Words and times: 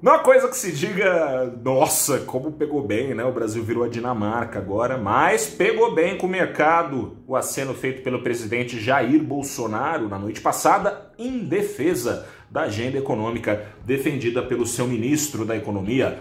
Não 0.00 0.14
é 0.14 0.18
coisa 0.18 0.46
que 0.46 0.56
se 0.56 0.72
diga, 0.72 1.46
nossa, 1.64 2.18
como 2.20 2.52
pegou 2.52 2.86
bem, 2.86 3.14
né? 3.14 3.24
O 3.24 3.32
Brasil 3.32 3.64
virou 3.64 3.82
a 3.82 3.88
Dinamarca 3.88 4.58
agora, 4.58 4.98
mas 4.98 5.46
pegou 5.46 5.94
bem 5.94 6.18
com 6.18 6.26
o 6.26 6.30
mercado 6.30 7.16
o 7.26 7.34
aceno 7.34 7.72
feito 7.72 8.02
pelo 8.02 8.22
presidente 8.22 8.78
Jair 8.78 9.22
Bolsonaro 9.22 10.06
na 10.06 10.18
noite 10.18 10.42
passada 10.42 11.10
em 11.18 11.38
defesa 11.38 12.28
da 12.50 12.62
agenda 12.62 12.98
econômica 12.98 13.68
defendida 13.86 14.42
pelo 14.42 14.66
seu 14.66 14.86
ministro 14.86 15.46
da 15.46 15.56
Economia, 15.56 16.20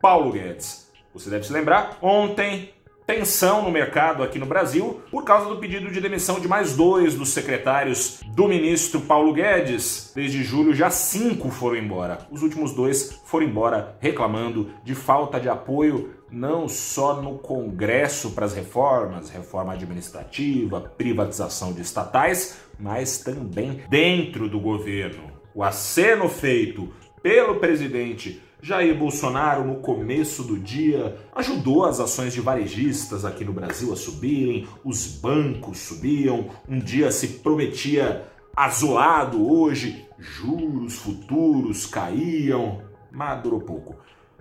Paulo 0.00 0.32
Guedes. 0.32 0.92
Você 1.14 1.30
deve 1.30 1.46
se 1.46 1.52
lembrar, 1.54 1.96
ontem 2.02 2.75
tensão 3.06 3.62
no 3.62 3.70
mercado 3.70 4.22
aqui 4.22 4.38
no 4.38 4.46
Brasil 4.46 5.00
por 5.10 5.24
causa 5.24 5.48
do 5.48 5.58
pedido 5.58 5.90
de 5.92 6.00
demissão 6.00 6.40
de 6.40 6.48
mais 6.48 6.74
dois 6.74 7.14
dos 7.14 7.28
secretários 7.28 8.20
do 8.26 8.48
ministro 8.48 9.00
Paulo 9.00 9.32
Guedes. 9.32 10.12
Desde 10.14 10.42
julho, 10.42 10.74
já 10.74 10.90
cinco 10.90 11.50
foram 11.50 11.76
embora. 11.76 12.26
Os 12.30 12.42
últimos 12.42 12.72
dois 12.72 13.20
foram 13.24 13.46
embora 13.46 13.96
reclamando 14.00 14.70
de 14.82 14.94
falta 14.94 15.38
de 15.38 15.48
apoio 15.48 16.16
não 16.28 16.68
só 16.68 17.22
no 17.22 17.38
Congresso 17.38 18.32
para 18.32 18.44
as 18.44 18.52
reformas, 18.52 19.30
reforma 19.30 19.74
administrativa, 19.74 20.80
privatização 20.80 21.72
de 21.72 21.82
estatais, 21.82 22.58
mas 22.78 23.18
também 23.18 23.82
dentro 23.88 24.48
do 24.48 24.58
governo. 24.58 25.30
O 25.54 25.62
aceno 25.62 26.28
feito 26.28 26.92
pelo 27.22 27.56
presidente 27.56 28.42
Jair 28.60 28.96
Bolsonaro, 28.96 29.64
no 29.64 29.76
começo 29.76 30.42
do 30.42 30.58
dia, 30.58 31.16
ajudou 31.34 31.84
as 31.84 32.00
ações 32.00 32.32
de 32.32 32.40
varejistas 32.40 33.24
aqui 33.24 33.44
no 33.44 33.52
Brasil 33.52 33.92
a 33.92 33.96
subirem, 33.96 34.66
os 34.82 35.06
bancos 35.06 35.78
subiam, 35.78 36.48
um 36.68 36.78
dia 36.78 37.12
se 37.12 37.28
prometia 37.40 38.26
azulado, 38.56 39.46
hoje 39.46 40.06
juros 40.18 40.94
futuros 40.96 41.86
caíam, 41.86 42.80
mas 43.12 43.42
durou 43.42 43.60
pouco. 43.60 43.96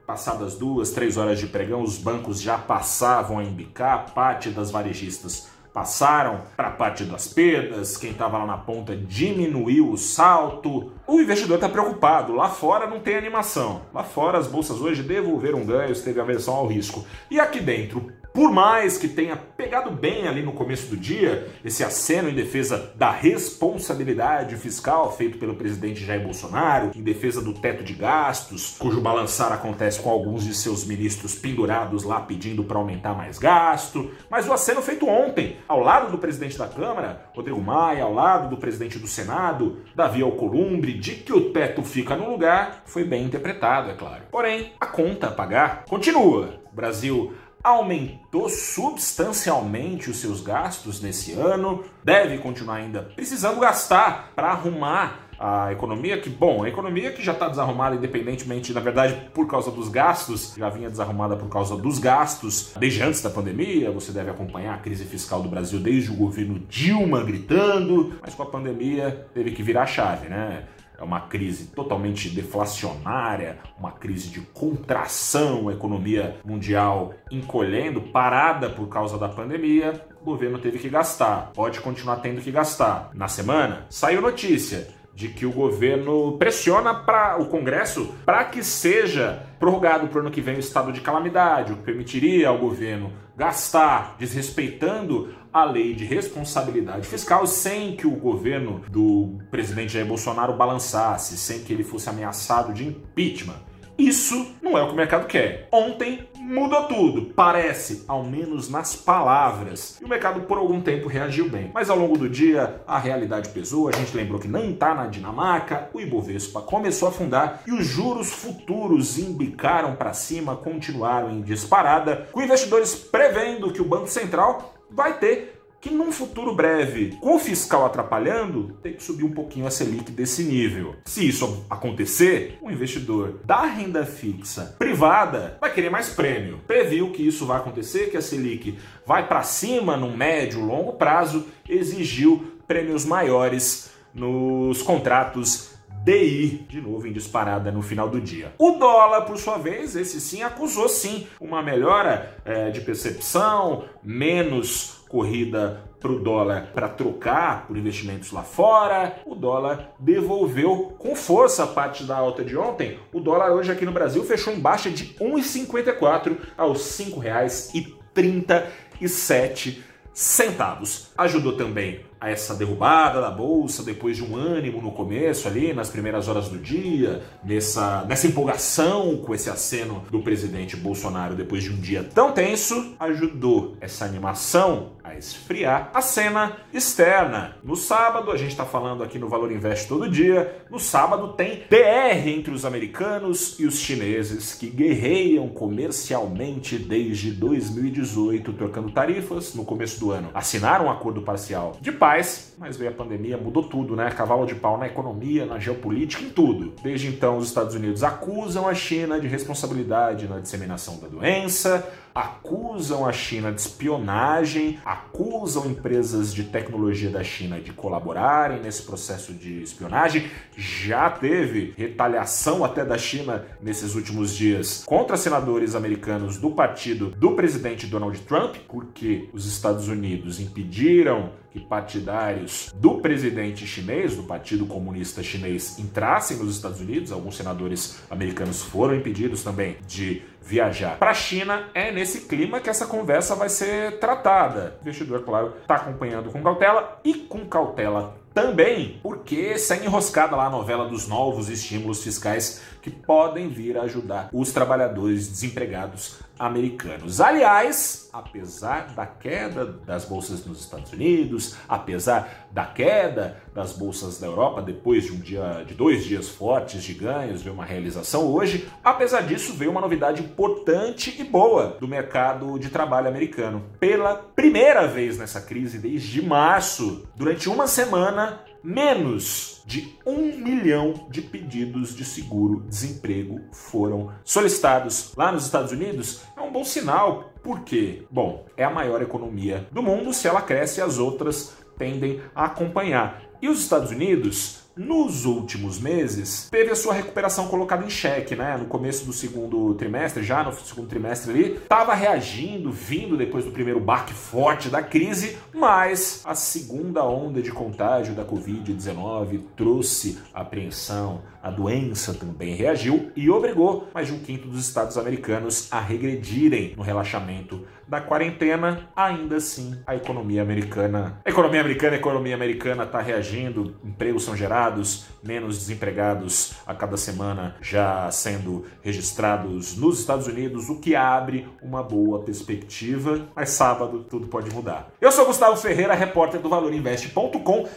Passadas 0.08 0.56
duas, 0.56 0.92
três 0.92 1.18
horas 1.18 1.40
de 1.40 1.48
pregão, 1.48 1.82
os 1.82 1.98
bancos 1.98 2.40
já 2.40 2.58
passavam 2.58 3.40
a 3.40 3.44
embicar, 3.44 4.14
parte 4.14 4.50
das 4.50 4.72
varejistas 4.72 5.50
passaram 5.76 6.40
para 6.56 6.70
a 6.70 6.72
parte 6.72 7.04
das 7.04 7.28
perdas, 7.28 7.98
quem 7.98 8.12
estava 8.12 8.38
lá 8.38 8.46
na 8.46 8.58
ponta 8.58 8.96
diminuiu 8.96 9.92
o 9.92 9.98
salto. 9.98 10.94
O 11.06 11.20
investidor 11.20 11.56
está 11.56 11.68
preocupado, 11.68 12.34
lá 12.34 12.48
fora 12.48 12.88
não 12.88 13.02
tem 13.02 13.18
animação. 13.18 13.82
Lá 13.94 14.02
fora 14.02 14.38
as 14.38 14.48
bolsas 14.48 14.80
hoje 14.80 15.04
devolveram 15.04 15.66
ganhos, 15.66 16.00
teve 16.00 16.22
aversão 16.22 16.54
ao 16.56 16.66
risco. 16.66 17.06
E 17.30 17.42
aqui 17.42 17.60
dentro, 17.60 18.10
por 18.36 18.52
mais 18.52 18.98
que 18.98 19.08
tenha 19.08 19.38
pegado 19.38 19.90
bem 19.90 20.28
ali 20.28 20.44
no 20.44 20.52
começo 20.52 20.90
do 20.90 20.98
dia, 20.98 21.48
esse 21.64 21.86
aceno 21.86 22.28
em 22.28 22.36
defesa 22.36 22.92
da 22.98 23.10
responsabilidade 23.10 24.58
fiscal 24.58 25.16
feito 25.16 25.38
pelo 25.38 25.56
presidente 25.56 26.04
Jair 26.04 26.22
Bolsonaro, 26.22 26.92
em 26.94 27.02
defesa 27.02 27.42
do 27.42 27.54
teto 27.54 27.82
de 27.82 27.94
gastos, 27.94 28.76
cujo 28.78 29.00
balançar 29.00 29.54
acontece 29.54 30.02
com 30.02 30.10
alguns 30.10 30.44
de 30.44 30.54
seus 30.54 30.86
ministros 30.86 31.34
pendurados 31.34 32.04
lá 32.04 32.20
pedindo 32.20 32.66
para 32.66 32.78
aumentar 32.78 33.14
mais 33.14 33.40
gasto, 33.40 34.12
mas 34.30 34.46
o 34.50 34.52
aceno 34.52 34.82
feito 34.82 35.08
ontem, 35.08 35.56
ao 35.66 35.80
lado 35.80 36.12
do 36.12 36.18
presidente 36.18 36.58
da 36.58 36.68
Câmara, 36.68 37.30
Rodrigo 37.34 37.62
Maia, 37.62 38.04
ao 38.04 38.14
lado 38.14 38.50
do 38.50 38.58
presidente 38.58 39.00
do 39.00 39.08
Senado, 39.08 39.78
Davi 39.96 40.22
Alcolumbre, 40.22 40.92
de 40.92 41.16
que 41.16 41.32
o 41.32 41.52
teto 41.52 41.82
fica 41.84 42.18
no 42.18 42.30
lugar, 42.30 42.84
foi 42.86 43.06
bem 43.06 43.24
interpretado, 43.24 43.92
é 43.92 43.94
claro. 43.94 44.24
Porém, 44.30 44.74
a 44.78 44.86
conta 44.86 45.28
a 45.28 45.32
pagar 45.32 45.86
continua. 45.86 46.66
O 46.70 46.76
Brasil 46.76 47.34
aumentou 47.66 48.48
substancialmente 48.48 50.10
os 50.10 50.18
seus 50.18 50.40
gastos 50.40 51.02
nesse 51.02 51.34
ano, 51.34 51.84
deve 52.04 52.38
continuar 52.38 52.76
ainda 52.76 53.02
precisando 53.16 53.60
gastar 53.60 54.32
para 54.36 54.50
arrumar 54.50 55.26
a 55.40 55.72
economia 55.72 56.18
que, 56.18 56.30
bom, 56.30 56.64
a 56.64 56.70
economia 56.70 57.12
que 57.12 57.24
já 57.24 57.34
está 57.34 57.50
desarrumada 57.50 57.96
independentemente, 57.96 58.72
na 58.72 58.80
verdade, 58.80 59.30
por 59.34 59.48
causa 59.48 59.70
dos 59.72 59.90
gastos, 59.90 60.54
já 60.58 60.70
vinha 60.70 60.90
desarrumada 60.90 61.36
por 61.36 61.50
causa 61.50 61.76
dos 61.76 62.00
gastos 62.00 62.74
desde 62.80 63.02
antes 63.02 63.22
da 63.22 63.30
pandemia. 63.30 63.92
Você 63.92 64.12
deve 64.12 64.30
acompanhar 64.30 64.76
a 64.76 64.78
crise 64.78 65.04
fiscal 65.04 65.42
do 65.42 65.50
Brasil 65.50 65.80
desde 65.80 66.12
o 66.12 66.16
governo 66.16 66.60
Dilma 66.70 67.24
gritando, 67.24 68.14
mas 68.22 68.34
com 68.34 68.44
a 68.44 68.46
pandemia 68.46 69.28
teve 69.34 69.52
que 69.52 69.64
virar 69.64 69.86
chave, 69.88 70.30
né? 70.30 70.66
É 70.98 71.04
uma 71.04 71.22
crise 71.22 71.68
totalmente 71.68 72.30
deflacionária, 72.30 73.58
uma 73.78 73.92
crise 73.92 74.30
de 74.30 74.42
contração, 74.42 75.70
a 75.70 75.74
economia 75.74 76.38
mundial 76.46 77.14
encolhendo, 77.32 78.02
parada 78.02 78.70
por 78.70 78.88
causa 78.88 79.18
da 79.18 79.30
pandemia, 79.30 80.06
o 80.22 80.26
governo 80.26 80.58
teve 80.58 80.80
que 80.80 80.90
gastar, 80.90 81.52
pode 81.54 81.80
continuar 81.80 82.18
tendo 82.18 82.42
que 82.42 82.52
gastar. 82.52 83.10
Na 83.14 83.28
semana, 83.28 83.86
saiu 83.90 84.22
notícia 84.22 84.88
de 85.16 85.30
que 85.30 85.46
o 85.46 85.52
governo 85.52 86.38
pressiona 86.38 86.94
para 86.94 87.42
o 87.42 87.46
Congresso 87.46 88.14
para 88.26 88.44
que 88.44 88.62
seja 88.64 89.48
prorrogado 89.58 90.08
para 90.08 90.18
o 90.18 90.22
ano 90.22 90.32
que 90.32 90.42
vem 90.42 90.58
o 90.58 90.60
estado 90.60 90.92
de 90.92 91.00
calamidade, 91.00 91.72
o 91.72 91.78
que 91.78 91.84
permitiria 91.84 92.50
ao 92.50 92.58
governo 92.58 93.12
gastar 93.38 94.16
desrespeitando 94.20 95.34
a 95.52 95.64
lei 95.64 95.94
de 95.94 96.04
responsabilidade 96.04 97.08
fiscal 97.08 97.48
sem 97.48 97.96
que 97.96 98.06
o 98.06 98.12
governo 98.12 98.82
do 98.90 99.38
presidente 99.50 99.94
Jair 99.94 100.06
Bolsonaro 100.06 100.54
balançasse, 100.54 101.38
sem 101.38 101.64
que 101.64 101.72
ele 101.72 101.84
fosse 101.84 102.10
ameaçado 102.10 102.74
de 102.74 102.86
impeachment. 102.86 103.62
Isso 103.98 104.56
não 104.62 104.78
é 104.78 104.84
o 104.84 104.88
que 104.88 104.94
o 104.94 104.98
mercado 104.98 105.26
quer. 105.26 105.68
Ontem 105.72 106.28
mudou 106.38 106.84
tudo, 106.84 107.34
parece, 107.34 108.04
ao 108.08 108.24
menos 108.24 108.70
nas 108.70 108.96
palavras. 108.96 109.98
E 110.02 110.06
o 110.06 110.10
mercado 110.10 110.42
por 110.42 110.58
algum 110.58 110.82
tempo 110.82 111.08
reagiu 111.08 111.50
bem. 111.50 111.72
Mas 111.74 111.90
ao 111.90 111.98
longo 111.98 112.18
do 112.18 112.30
dia, 112.30 112.82
a 112.86 113.00
realidade 113.00 113.50
pesou, 113.50 113.88
a 113.88 113.92
gente 113.92 114.16
lembrou 114.16 114.40
que 114.40 114.48
não 114.48 114.70
está 114.70 114.94
na 114.94 115.08
Dinamarca, 115.08 115.90
o 115.94 116.00
Ibovespa 116.00 116.62
começou 116.62 117.08
a 117.08 117.12
afundar 117.12 117.62
e 117.66 117.72
os 117.72 117.86
juros 117.86 118.32
futuros 118.32 119.18
embicaram 119.18 119.96
para 119.96 120.14
cima, 120.14 120.56
continuaram 120.56 121.32
em 121.32 121.42
disparada, 121.42 122.28
com 122.32 122.42
investidores 122.42 122.94
prevendo 122.96 123.72
que 123.72 123.82
o 123.82 123.86
Banco 123.86 124.08
Central 124.08 124.76
vai 124.90 125.18
ter 125.18 125.55
que 125.86 125.94
num 125.94 126.12
futuro 126.12 126.56
breve, 126.56 127.16
com 127.22 127.36
o 127.36 127.40
fiscal 127.40 127.86
atrapalhando, 127.86 128.76
tem 128.82 128.94
que 128.94 129.04
subir 129.04 129.24
um 129.24 129.32
pouquinho 129.32 129.68
a 129.68 129.70
Selic 129.70 130.10
desse 130.12 130.42
nível. 130.42 130.96
Se 131.06 131.28
isso 131.28 131.64
acontecer, 131.70 132.58
o 132.60 132.72
investidor 132.72 133.40
da 133.46 133.68
renda 133.68 134.04
fixa 134.04 134.76
privada 134.80 135.60
vai 135.62 135.72
querer 135.72 135.92
mais 135.92 136.10
prêmio. 136.10 136.60
Previu 136.66 137.12
que 137.12 137.22
isso 137.22 137.46
vai 137.46 137.58
acontecer, 137.58 138.10
que 138.10 138.18
a 138.18 138.22
Selic 138.22 138.80
vai 139.06 139.28
para 139.28 139.44
cima 139.44 139.96
no 139.96 140.18
médio, 140.18 140.66
longo 140.66 140.94
prazo, 140.94 141.46
exigiu 141.70 142.54
prêmios 142.68 143.06
maiores 143.06 143.92
nos 144.12 144.82
contratos 144.82 145.76
DI, 146.04 146.66
de 146.68 146.82
novo 146.82 147.08
em 147.08 147.12
disparada 147.12 147.72
no 147.72 147.84
final 147.84 148.10
do 148.10 148.20
dia. 148.20 148.54
O 148.58 148.72
dólar, 148.72 149.22
por 149.22 149.38
sua 149.38 149.58
vez, 149.58 149.96
esse 149.96 150.20
sim 150.20 150.42
acusou 150.42 150.90
sim 150.90 151.28
uma 151.40 151.62
melhora 151.62 152.38
é, 152.44 152.72
de 152.72 152.82
percepção, 152.82 153.86
menos 154.04 154.95
corrida 155.10 155.84
para 156.00 156.12
o 156.12 156.20
dólar 156.20 156.72
para 156.74 156.88
trocar 156.88 157.66
por 157.66 157.76
investimentos 157.78 158.32
lá 158.32 158.44
fora, 158.44 159.20
o 159.26 159.34
dólar 159.34 159.96
devolveu 160.00 160.96
com 161.00 161.16
força 161.16 161.64
a 161.64 161.68
parte 161.68 162.04
da 162.04 162.16
alta 162.16 162.44
de 162.44 162.56
ontem. 162.56 163.00
O 163.12 163.20
dólar 163.20 163.52
hoje 163.52 163.72
aqui 163.72 163.86
no 163.86 163.92
Brasil 163.92 164.24
fechou 164.24 164.54
em 164.54 164.60
baixa 164.60 164.90
de 164.90 165.16
1,54 165.16 166.38
aos 166.56 167.00
R$ 167.00 167.06
5,37 167.06 169.80
centavos. 170.14 171.12
Ajudou 171.18 171.58
também 171.58 172.06
a 172.20 172.30
essa 172.30 172.56
derrubada 172.56 173.22
da 173.22 173.30
bolsa 173.30 173.84
depois 173.84 174.18
de 174.18 174.24
um 174.24 174.36
ânimo 174.36 174.82
no 174.82 174.92
começo 174.92 175.48
ali, 175.48 175.74
nas 175.74 175.90
primeiras 175.90 176.28
horas 176.28 176.50
do 176.50 176.58
dia, 176.58 177.24
nessa, 177.44 178.06
nessa 178.06 178.28
empolgação 178.28 179.18
com 179.18 179.34
esse 179.34 179.50
aceno 179.50 180.04
do 180.10 180.22
presidente 180.22 180.76
Bolsonaro 180.76 181.36
depois 181.36 181.64
de 181.64 181.72
um 181.72 181.80
dia 181.80 182.04
tão 182.04 182.32
tenso, 182.32 182.96
ajudou 183.00 183.76
essa 183.80 184.06
animação 184.06 184.94
a 185.04 185.16
esfriar 185.16 185.92
a 185.94 186.02
cena 186.02 186.58
externa. 186.74 187.58
No 187.64 187.76
sábado, 187.76 188.32
a 188.32 188.38
gente 188.38 188.52
está 188.52 188.66
falando 188.66 189.04
aqui 189.04 189.20
no 189.20 189.30
Valor 189.30 189.52
Invest 189.52 189.88
todo 189.88 190.10
dia, 190.10 190.66
no 190.70 190.80
sábado 190.80 191.34
tem 191.34 191.64
DR 191.70 192.28
entre 192.28 192.54
os 192.54 192.66
americanos 192.66 193.60
e 193.60 193.66
os 193.66 193.80
chineses 193.80 194.54
que 194.54 194.68
guerreiam 194.68 195.48
comercialmente 195.50 196.78
desde 196.78 197.32
2018, 197.32 198.54
trocando 198.54 198.92
tarifas 198.92 199.54
no 199.54 199.64
começo 199.64 200.00
do 200.00 200.12
ano. 200.12 200.30
Assinaram 200.34 200.86
um 200.86 200.92
acordo 200.92 201.22
parcial 201.22 201.78
de 201.80 201.92
paz 202.06 202.54
mas 202.58 202.78
veio 202.78 202.92
a 202.92 202.94
pandemia, 202.94 203.38
mudou 203.38 203.64
tudo, 203.64 203.96
né? 203.96 204.10
Cavalo 204.12 204.46
de 204.46 204.56
pau 204.56 204.78
na 204.78 204.88
economia, 204.88 205.46
na 205.46 205.60
geopolítica, 205.60 206.24
em 206.24 206.30
tudo. 206.30 206.74
Desde 206.82 207.08
então, 207.08 207.38
os 207.38 207.48
Estados 207.48 207.76
Unidos 207.76 208.04
acusam 208.04 208.68
a 208.68 208.74
China 208.74 209.20
de 209.20 209.28
responsabilidade 209.28 210.28
na 210.28 210.40
disseminação 210.40 210.98
da 211.00 211.08
doença, 211.08 211.88
acusam 212.14 213.06
a 213.06 213.12
China 213.12 213.52
de 213.52 213.60
espionagem, 213.60 214.80
acusam 214.86 215.66
empresas 215.66 216.34
de 216.34 216.46
tecnologia 216.46 217.10
da 217.10 217.24
China 217.24 217.60
de 217.60 217.74
colaborarem 217.74 218.62
nesse 218.62 218.84
processo 218.84 219.34
de 219.34 219.62
espionagem. 219.62 220.32
Já 220.56 221.10
teve 221.10 221.74
retaliação 221.78 222.64
até 222.64 222.86
da 222.86 222.98
China 222.98 223.46
nesses 223.62 223.96
últimos 223.96 224.34
dias 224.34 224.84
contra 224.86 225.18
senadores 225.18 225.76
americanos 225.76 226.38
do 226.38 226.52
partido 226.52 227.10
do 227.10 227.32
presidente 227.32 227.86
Donald 227.86 228.18
Trump, 228.22 228.56
porque 228.70 229.30
os 229.34 229.46
Estados 229.46 229.90
Unidos 229.90 230.40
impediram 230.40 231.32
que 231.52 231.60
partidários 231.60 232.45
do 232.76 232.96
presidente 233.02 233.66
chinês, 233.66 234.16
do 234.16 234.24
Partido 234.24 234.66
Comunista 234.66 235.24
Chinês, 235.24 235.78
entrassem 235.80 236.38
nos 236.38 236.56
Estados 236.56 236.80
Unidos. 236.80 237.12
Alguns 237.12 237.38
senadores 237.38 238.02
americanos 238.10 238.62
foram 238.62 238.96
impedidos 238.96 239.44
também 239.44 239.78
de 239.88 240.22
viajar 240.42 240.98
para 240.98 241.12
a 241.12 241.14
China. 241.14 241.70
É 241.74 241.92
nesse 241.92 242.22
clima 242.22 242.60
que 242.60 242.70
essa 242.70 242.86
conversa 242.86 243.36
vai 243.36 243.50
ser 243.50 244.00
tratada. 244.00 244.78
O 244.80 244.84
investidor, 244.84 245.24
claro, 245.24 245.54
está 245.62 245.76
acompanhando 245.76 246.32
com 246.32 246.42
cautela 246.42 247.00
e 247.04 247.14
com 247.14 247.46
cautela 247.46 248.26
também 248.36 249.00
porque 249.02 249.58
segue 249.58 249.86
enroscada 249.86 250.36
lá 250.36 250.48
a 250.48 250.50
novela 250.50 250.90
dos 250.90 251.08
novos 251.08 251.50
estímulos 251.50 252.04
fiscais 252.04 252.62
que 252.82 252.92
podem 252.92 253.48
vir 253.48 253.78
a 253.78 253.84
ajudar 253.84 254.30
os 254.34 254.52
trabalhadores 254.52 255.30
desempregados 255.30 256.18
americanos. 256.38 257.22
Aliás, 257.22 258.10
apesar 258.12 258.94
da 258.96 259.06
queda 259.06 259.66
das 259.66 260.06
bolsas 260.06 260.46
nos 260.46 260.60
Estados 260.62 260.92
Unidos, 260.92 261.56
apesar 261.68 262.48
da 262.52 262.66
queda 262.66 263.42
das 263.54 263.74
bolsas 263.74 264.20
da 264.20 264.28
Europa 264.28 264.62
depois 264.62 265.06
de 265.06 265.12
um 265.14 265.20
dia, 265.20 265.64
de 265.66 265.74
dois 265.74 266.04
dias 266.04 266.30
fortes 266.30 266.84
de 266.84 266.94
ganhos, 266.94 267.42
veio 267.42 267.54
uma 267.54 267.66
realização 267.66 268.26
hoje. 268.26 268.68
Apesar 268.84 269.22
disso, 269.22 269.54
veio 269.54 269.72
uma 269.72 269.82
novidade 269.82 270.22
importante 270.22 271.16
e 271.20 271.24
boa 271.24 271.78
do 271.80 271.88
mercado 271.88 272.58
de 272.60 272.70
trabalho 272.70 273.08
americano. 273.08 273.64
Pela 273.80 274.16
primeira 274.16 274.88
vez 274.88 275.18
nessa 275.18 275.42
crise 275.42 275.80
desde 275.80 276.22
março, 276.22 277.08
durante 277.16 277.50
uma 277.50 277.68
semana 277.68 278.42
menos 278.66 279.62
de 279.68 279.96
um 280.04 280.18
milhão 280.38 281.06
de 281.12 281.22
pedidos 281.22 281.96
de 281.96 282.04
seguro-desemprego 282.04 283.42
foram 283.52 284.12
solicitados 284.24 285.14
lá 285.16 285.32
nos 285.32 285.46
Estados 285.46 285.72
Unidos. 285.72 286.24
É 286.36 286.42
um 286.42 286.52
bom 286.52 286.64
sinal, 286.64 287.32
por 287.44 287.62
quê? 287.62 288.04
Bom, 288.10 288.46
é 288.58 288.64
a 288.64 288.70
maior 288.72 289.04
economia 289.04 289.68
do 289.72 289.84
mundo, 289.84 290.12
se 290.12 290.28
ela 290.28 290.42
cresce, 290.42 290.82
as 290.82 290.98
outras 290.98 291.56
tendem 291.78 292.22
a 292.34 292.46
acompanhar. 292.46 293.22
E 293.40 293.48
os 293.48 293.60
Estados 293.60 293.92
Unidos 293.92 294.65
nos 294.76 295.26
últimos 295.26 295.80
meses, 295.80 296.50
teve 296.52 296.72
a 296.72 296.76
sua 296.76 296.94
recuperação 296.94 297.48
colocada 297.48 297.86
em 297.86 297.90
xeque, 297.90 298.36
né? 298.36 298.58
No 298.58 298.66
começo 298.66 299.06
do 299.06 299.14
segundo 299.14 299.74
trimestre, 299.76 300.24
já 300.24 300.44
no 300.44 300.54
segundo 300.54 300.88
trimestre 300.88 301.32
ali, 301.32 301.54
estava 301.54 301.94
reagindo, 301.94 302.72
vindo 302.72 303.18
depois 303.18 303.46
do 303.46 303.52
primeiro 303.52 303.80
baque 303.80 304.14
forte 304.14 304.70
da 304.70 304.82
crise, 304.82 305.38
mas 305.54 306.22
a 306.26 306.36
segunda 306.36 307.04
onda 307.04 307.42
de 307.42 307.52
contágio 307.52 308.14
da 308.14 308.26
Covid-19 308.26 309.42
trouxe 309.56 310.20
apreensão, 310.34 311.22
a 311.42 311.50
doença 311.52 312.14
também 312.14 312.56
reagiu 312.56 313.12
e 313.16 313.30
obrigou 313.30 313.88
mais 313.94 314.08
de 314.08 314.14
um 314.14 314.20
quinto 314.20 314.48
dos 314.48 314.68
estados 314.68 314.98
americanos 314.98 315.68
a 315.72 315.80
regredirem 315.80 316.74
no 316.76 316.84
relaxamento 316.84 317.65
da 317.88 318.02
quarentena. 318.02 318.90
Ainda 318.96 319.38
assim, 319.38 319.80
a 319.86 319.96
economia 319.96 320.42
americana, 320.42 321.20
a 321.26 321.30
economia 321.30 321.62
americana, 321.62 321.94
a 321.94 322.00
economia 322.00 322.36
americana 322.36 322.84
está 322.84 323.02
reagindo, 323.02 323.76
empregos 323.84 324.24
são 324.24 324.36
gerados, 324.36 325.06
menos 325.24 325.58
desempregados 325.58 326.54
a 326.66 326.74
cada 326.74 326.98
semana 326.98 327.56
já 327.62 328.10
sendo 328.12 328.66
registrados 328.82 329.78
nos 329.78 330.00
Estados 330.00 330.28
Unidos, 330.28 330.70
o 330.70 330.80
que 330.80 330.96
abre 330.96 331.48
uma 331.62 331.84
boa 331.84 332.20
perspectiva. 332.20 333.28
Mas 333.36 333.50
sábado 333.50 334.06
tudo 334.10 334.28
pode 334.28 334.54
mudar. 334.54 334.90
Eu 335.00 335.12
sou 335.12 335.26
Gustavo 335.26 335.58
Ferreira, 335.58 335.94
repórter 335.94 336.40
do 336.40 336.50
ValorInvest.com. 336.50 337.68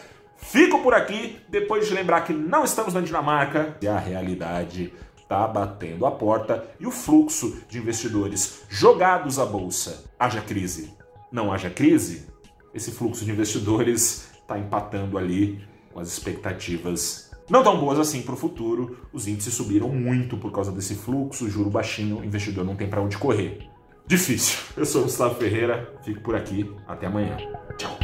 Fico 0.41 0.81
por 0.83 0.95
aqui 0.95 1.37
depois 1.49 1.89
de 1.89 1.95
lembrar 1.95 2.21
que 2.21 2.33
não 2.33 2.63
estamos 2.63 2.95
na 2.95 3.01
Dinamarca 3.01 3.77
e 3.83 3.89
a 3.89 3.99
realidade 3.99 4.93
está 5.29 5.47
batendo 5.47 6.07
a 6.07 6.11
porta 6.11 6.65
e 6.81 6.87
o 6.87 6.91
fluxo 6.91 7.61
de 7.69 7.77
investidores 7.77 8.63
jogados 8.71 9.39
à 9.39 9.45
bolsa. 9.45 10.07
Haja 10.19 10.41
crise, 10.41 10.95
não 11.31 11.53
haja 11.53 11.69
crise, 11.69 12.27
esse 12.73 12.91
fluxo 12.91 13.27
de 13.27 13.31
investidores 13.31 14.31
está 14.41 14.59
empatando 14.59 15.19
ali 15.19 15.63
com 15.93 16.01
as 16.01 16.09
expectativas 16.09 17.29
não 17.51 17.63
tão 17.63 17.79
boas 17.79 17.99
assim 17.99 18.21
para 18.21 18.35
o 18.35 18.37
futuro. 18.37 18.99
Os 19.13 19.27
índices 19.27 19.55
subiram 19.55 19.89
muito 19.89 20.37
por 20.37 20.53
causa 20.53 20.71
desse 20.71 20.95
fluxo, 20.95 21.49
juro 21.49 21.71
baixinho, 21.71 22.19
o 22.19 22.25
investidor 22.25 22.65
não 22.65 22.77
tem 22.77 22.89
para 22.89 23.01
onde 23.01 23.17
correr. 23.17 23.67
Difícil. 24.07 24.59
Eu 24.77 24.85
sou 24.85 25.03
o 25.03 25.05
Gustavo 25.05 25.35
Ferreira, 25.37 25.95
fico 26.05 26.21
por 26.21 26.35
aqui, 26.35 26.71
até 26.87 27.07
amanhã. 27.07 27.37
Tchau. 27.79 27.98